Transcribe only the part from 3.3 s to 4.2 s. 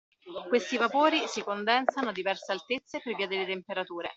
temperature.